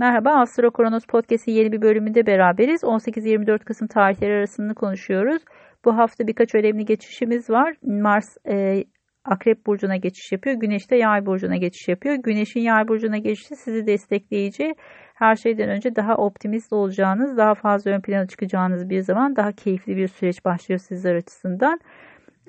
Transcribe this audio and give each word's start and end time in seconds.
Merhaba 0.00 0.30
Astro 0.30 0.70
Kronos 0.70 1.06
Podcast'in 1.06 1.52
yeni 1.52 1.72
bir 1.72 1.82
bölümünde 1.82 2.26
beraberiz. 2.26 2.82
18-24 2.82 3.64
Kasım 3.64 3.88
tarihleri 3.88 4.32
arasında 4.32 4.74
konuşuyoruz. 4.74 5.42
Bu 5.84 5.96
hafta 5.96 6.26
birkaç 6.26 6.54
önemli 6.54 6.84
geçişimiz 6.84 7.50
var. 7.50 7.74
Mars 7.82 8.36
e, 8.48 8.84
Akrep 9.24 9.66
Burcu'na 9.66 9.96
geçiş 9.96 10.32
yapıyor. 10.32 10.56
Güneş 10.56 10.90
de 10.90 10.96
Yay 10.96 11.26
Burcu'na 11.26 11.56
geçiş 11.56 11.88
yapıyor. 11.88 12.14
Güneş'in 12.14 12.60
Yay 12.60 12.88
Burcu'na 12.88 13.18
geçişi 13.18 13.56
sizi 13.56 13.86
destekleyici, 13.86 14.74
her 15.14 15.36
şeyden 15.36 15.68
önce 15.68 15.96
daha 15.96 16.14
optimist 16.14 16.72
olacağınız, 16.72 17.36
daha 17.36 17.54
fazla 17.54 17.90
ön 17.90 18.00
plana 18.00 18.26
çıkacağınız 18.26 18.90
bir 18.90 19.00
zaman, 19.00 19.36
daha 19.36 19.52
keyifli 19.52 19.96
bir 19.96 20.08
süreç 20.08 20.44
başlıyor 20.44 20.78
sizler 20.78 21.14
açısından. 21.14 21.80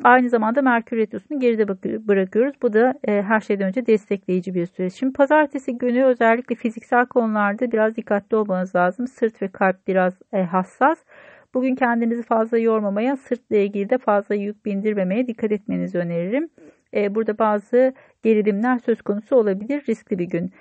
Aynı 0.04 0.30
zamanda 0.30 0.62
Merkür 0.62 0.98
Retrosu'nu 0.98 1.40
geride 1.40 1.68
bırakıyoruz. 2.08 2.56
Bu 2.62 2.74
da 2.74 2.94
e, 3.08 3.22
her 3.22 3.42
şeyden 3.42 3.68
önce 3.68 3.86
destekleyici 3.86 4.54
bir 4.54 4.66
süreç. 4.66 4.94
Şimdi 4.94 5.14
pazartesi 5.14 5.78
günü 5.78 6.04
özellikle 6.04 6.56
fiziksel 6.56 7.06
konularda 7.06 7.72
biraz 7.72 7.96
dikkatli 7.96 8.38
olmanız 8.38 8.76
lazım. 8.76 9.08
Sırt 9.08 9.42
ve 9.42 9.48
kalp 9.48 9.88
biraz 9.88 10.14
e, 10.34 10.44
hassas. 10.44 10.98
Bugün 11.54 11.76
kendinizi 11.76 12.24
fazla 12.24 12.58
yormamaya, 12.58 13.18
sırtla 13.18 13.56
ilgili 13.56 13.90
de 13.90 13.98
fazla 13.98 14.36
yük 14.36 14.66
bindirmemeye 14.66 15.28
dikkat 15.28 15.52
etmenizi 15.52 15.98
öneririm. 15.98 16.50
E, 16.94 17.16
burada 17.16 17.38
bazı 17.38 17.94
gerilimler 18.24 18.80
söz 18.80 19.02
konusu 19.02 19.36
olabilir. 19.36 19.84
Riskli 19.90 20.20
bir 20.20 20.30
gün. 20.30 20.52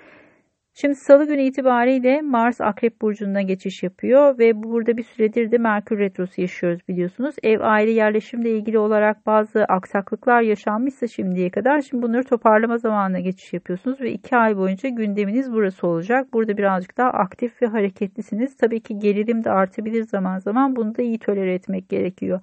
Şimdi 0.81 0.95
salı 0.95 1.27
günü 1.27 1.41
itibariyle 1.41 2.21
Mars 2.21 2.61
Akrep 2.61 3.01
Burcu'na 3.01 3.41
geçiş 3.41 3.83
yapıyor 3.83 4.39
ve 4.39 4.63
burada 4.63 4.97
bir 4.97 5.03
süredir 5.03 5.51
de 5.51 5.57
Merkür 5.57 5.99
Retrosu 5.99 6.41
yaşıyoruz 6.41 6.79
biliyorsunuz. 6.87 7.35
Ev 7.43 7.59
aile 7.61 7.91
yerleşimle 7.91 8.49
ilgili 8.49 8.77
olarak 8.77 9.25
bazı 9.25 9.63
aksaklıklar 9.63 10.41
yaşanmışsa 10.41 11.07
şimdiye 11.07 11.49
kadar 11.49 11.81
şimdi 11.81 12.03
bunları 12.03 12.23
toparlama 12.23 12.77
zamanına 12.77 13.19
geçiş 13.19 13.53
yapıyorsunuz 13.53 14.01
ve 14.01 14.11
iki 14.11 14.37
ay 14.37 14.57
boyunca 14.57 14.89
gündeminiz 14.89 15.51
burası 15.51 15.87
olacak. 15.87 16.33
Burada 16.33 16.57
birazcık 16.57 16.97
daha 16.97 17.09
aktif 17.09 17.61
ve 17.61 17.65
hareketlisiniz. 17.65 18.57
Tabii 18.57 18.79
ki 18.79 18.99
gerilim 18.99 19.43
de 19.43 19.51
artabilir 19.51 20.03
zaman 20.03 20.39
zaman 20.39 20.75
bunu 20.75 20.97
da 20.97 21.01
iyi 21.01 21.19
tolere 21.19 21.53
etmek 21.53 21.89
gerekiyor. 21.89 22.39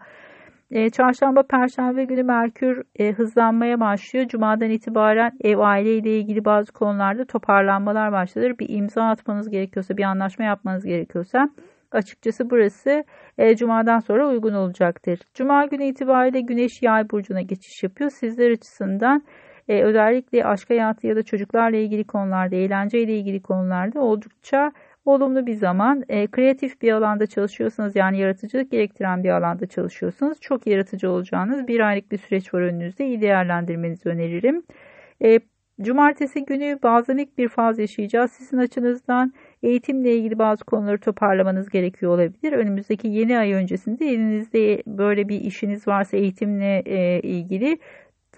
E, 0.71 0.91
çarşamba, 0.91 1.43
perşembe 1.43 2.05
günü 2.05 2.23
Merkür 2.23 2.83
e, 2.99 3.13
hızlanmaya 3.13 3.81
başlıyor. 3.81 4.29
Cuma'dan 4.29 4.71
itibaren 4.71 5.33
ev 5.41 5.59
aile 5.59 5.97
ile 5.97 6.19
ilgili 6.19 6.45
bazı 6.45 6.73
konularda 6.73 7.25
toparlanmalar 7.25 8.13
başlar. 8.13 8.59
Bir 8.59 8.69
imza 8.69 9.03
atmanız 9.03 9.51
gerekiyorsa, 9.51 9.97
bir 9.97 10.03
anlaşma 10.05 10.45
yapmanız 10.45 10.85
gerekiyorsa 10.85 11.49
açıkçası 11.93 12.51
burası 12.51 13.05
e, 13.39 13.57
Cuma'dan 13.57 13.99
sonra 13.99 14.29
uygun 14.29 14.55
olacaktır. 14.55 15.19
Cuma 15.35 15.67
günü 15.67 15.85
itibariyle 15.85 16.41
Güneş 16.41 16.83
Yay 16.83 17.11
burcuna 17.11 17.41
geçiş 17.41 17.83
yapıyor. 17.83 18.11
Sizler 18.11 18.51
açısından 18.51 19.23
e, 19.69 19.83
özellikle 19.83 20.45
aşk 20.45 20.71
hayatı 20.71 21.07
ya 21.07 21.17
da 21.17 21.23
çocuklarla 21.23 21.77
ilgili 21.77 22.05
konularda, 22.05 22.57
eğlence 22.57 23.03
ile 23.03 23.19
ilgili 23.19 23.43
konularda 23.43 24.01
oldukça 24.01 24.73
olumlu 25.09 25.47
bir 25.47 25.55
zaman. 25.55 26.05
E, 26.09 26.27
kreatif 26.27 26.83
bir 26.83 26.93
alanda 26.93 27.27
çalışıyorsanız 27.27 27.97
yani 27.97 28.19
yaratıcılık 28.19 28.71
gerektiren 28.71 29.25
bir 29.25 29.31
alanda 29.31 29.67
çalışıyorsanız 29.67 30.41
çok 30.41 30.67
yaratıcı 30.67 31.11
olacağınız 31.11 31.69
bir 31.69 31.81
aylık 31.81 32.13
bir 32.13 32.19
süreç 32.19 32.55
var 32.55 32.61
önünüzde. 32.61 33.07
İyi 33.07 33.21
değerlendirmenizi 33.21 34.09
öneririm. 34.09 34.63
E, 35.25 35.41
Cumartesi 35.83 36.45
günü 36.45 36.79
bazamik 36.83 37.39
bir 37.39 37.49
faz 37.49 37.79
yaşayacağız. 37.79 38.33
Sizin 38.33 38.59
açınızdan 38.59 39.33
eğitimle 39.63 40.17
ilgili 40.17 40.39
bazı 40.39 40.65
konuları 40.65 40.99
toparlamanız 40.99 41.69
gerekiyor 41.71 42.13
olabilir. 42.13 42.53
Önümüzdeki 42.53 43.09
yeni 43.09 43.39
ay 43.39 43.53
öncesinde 43.53 44.07
elinizde 44.07 44.83
böyle 44.87 45.29
bir 45.29 45.41
işiniz 45.41 45.89
varsa 45.89 46.17
eğitimle 46.17 46.83
e, 46.87 47.21
ilgili 47.21 47.79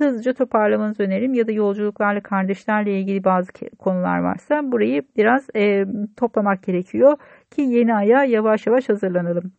hızlıca 0.00 0.32
toparlamanızı 0.32 1.02
öneririm 1.02 1.34
ya 1.34 1.46
da 1.46 1.52
yolculuklarla 1.52 2.20
kardeşlerle 2.20 3.00
ilgili 3.00 3.24
bazı 3.24 3.52
konular 3.78 4.18
varsa 4.18 4.72
burayı 4.72 5.02
biraz 5.16 5.46
e, 5.56 5.84
toplamak 6.16 6.62
gerekiyor 6.62 7.16
ki 7.50 7.62
yeni 7.62 7.94
aya 7.94 8.24
yavaş 8.24 8.66
yavaş 8.66 8.88
hazırlanalım. 8.88 9.52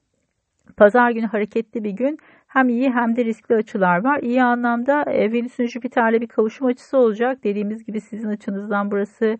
Pazar 0.77 1.11
günü 1.11 1.25
hareketli 1.25 1.83
bir 1.83 1.91
gün 1.91 2.17
hem 2.47 2.69
iyi 2.69 2.89
hem 2.89 3.15
de 3.15 3.25
riskli 3.25 3.55
açılar 3.55 4.03
var. 4.03 4.19
İyi 4.19 4.43
anlamda 4.43 5.03
e, 5.03 5.31
Venüs'ün 5.31 5.67
Jüpiter'le 5.67 6.21
bir 6.21 6.27
kavuşum 6.27 6.67
açısı 6.67 6.97
olacak. 6.97 7.43
Dediğimiz 7.43 7.85
gibi 7.85 8.01
sizin 8.01 8.27
açınızdan 8.27 8.91
burası 8.91 9.37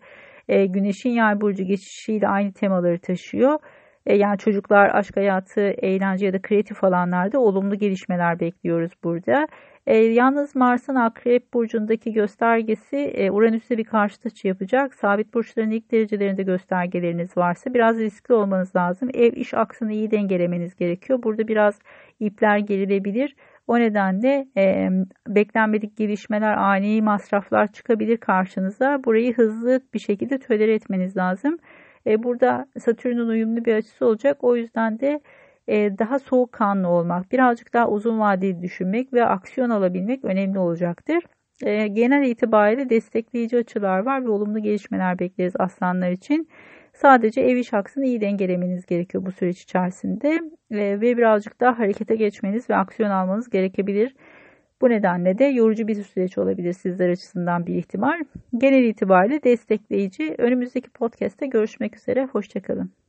e, 0.48 0.66
Güneş'in 0.66 1.10
yay 1.10 1.40
burcu 1.40 1.64
geçişiyle 1.64 2.28
aynı 2.28 2.52
temaları 2.52 2.98
taşıyor. 2.98 3.58
E, 4.06 4.16
yani 4.16 4.38
çocuklar, 4.38 4.90
aşk 4.94 5.16
hayatı, 5.16 5.60
eğlence 5.60 6.26
ya 6.26 6.32
da 6.32 6.42
kreatif 6.42 6.84
alanlarda 6.84 7.40
olumlu 7.40 7.74
gelişmeler 7.74 8.40
bekliyoruz 8.40 8.92
burada. 9.04 9.46
E, 9.86 9.96
yalnız 9.96 10.56
Mars'ın 10.56 10.94
Akrep 10.94 11.54
Burcu'ndaki 11.54 12.12
göstergesi 12.12 12.96
e, 12.96 13.30
Uranüs'e 13.30 13.78
bir 13.78 13.84
karşıt 13.84 14.26
açı 14.26 14.48
yapacak. 14.48 14.94
Sabit 14.94 15.34
burçların 15.34 15.70
ilk 15.70 15.92
derecelerinde 15.92 16.42
göstergeleriniz 16.42 17.36
varsa 17.36 17.74
biraz 17.74 17.98
riskli 17.98 18.34
olmanız 18.34 18.76
lazım. 18.76 19.08
Ev 19.14 19.32
iş 19.36 19.54
aksını 19.54 19.92
iyi 19.92 20.10
dengelemeniz 20.10 20.76
gerekiyor. 20.76 21.22
Burada 21.22 21.48
biraz 21.48 21.78
ipler 22.20 22.58
gerilebilir. 22.58 23.36
O 23.66 23.78
nedenle 23.78 24.46
e, 24.56 24.88
beklenmedik 25.28 25.96
gelişmeler, 25.96 26.56
ani 26.56 27.02
masraflar 27.02 27.72
çıkabilir 27.72 28.16
karşınıza. 28.16 29.04
Burayı 29.04 29.34
hızlı 29.34 29.80
bir 29.94 29.98
şekilde 29.98 30.38
tolere 30.38 30.74
etmeniz 30.74 31.16
lazım. 31.16 31.58
E, 32.06 32.22
burada 32.22 32.66
Satürn'ün 32.78 33.28
uyumlu 33.28 33.64
bir 33.64 33.74
açısı 33.74 34.06
olacak. 34.06 34.44
O 34.44 34.56
yüzden 34.56 35.00
de 35.00 35.20
e, 35.68 35.98
daha 35.98 36.18
soğukkanlı 36.18 36.88
olmak, 36.88 37.32
birazcık 37.32 37.74
daha 37.74 37.88
uzun 37.88 38.20
vadeli 38.20 38.62
düşünmek 38.62 39.12
ve 39.12 39.24
aksiyon 39.24 39.70
alabilmek 39.70 40.24
önemli 40.24 40.58
olacaktır. 40.58 41.24
E, 41.62 41.86
genel 41.88 42.26
itibariyle 42.30 42.90
destekleyici 42.90 43.56
açılar 43.58 43.98
var 43.98 44.24
ve 44.24 44.28
olumlu 44.28 44.58
gelişmeler 44.58 45.18
bekleriz 45.18 45.52
aslanlar 45.58 46.10
için. 46.10 46.48
Sadece 46.92 47.40
ev 47.40 47.56
iş 47.56 47.74
aksını 47.74 48.04
iyi 48.06 48.20
dengelemeniz 48.20 48.86
gerekiyor 48.86 49.26
bu 49.26 49.32
süreç 49.32 49.62
içerisinde 49.62 50.28
e, 50.70 51.00
ve 51.00 51.16
birazcık 51.16 51.60
daha 51.60 51.78
harekete 51.78 52.16
geçmeniz 52.16 52.70
ve 52.70 52.76
aksiyon 52.76 53.10
almanız 53.10 53.50
gerekebilir. 53.50 54.14
Bu 54.82 54.90
nedenle 54.90 55.38
de 55.38 55.44
yorucu 55.44 55.88
bir 55.88 56.02
süreç 56.02 56.38
olabilir 56.38 56.72
sizler 56.72 57.08
açısından 57.08 57.66
bir 57.66 57.74
ihtimal. 57.74 58.24
Genel 58.58 58.84
itibariyle 58.84 59.42
destekleyici. 59.42 60.34
Önümüzdeki 60.38 60.90
podcast'te 60.90 61.46
görüşmek 61.46 61.96
üzere. 61.96 62.24
Hoşçakalın. 62.24 63.01